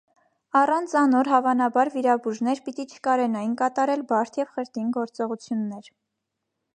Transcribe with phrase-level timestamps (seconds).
[0.59, 5.93] Առանց անոր հաւանաբար վիրաբուժներ պիտի չկարենային կատարել բարդ եւ խրդին գործողութիւններ։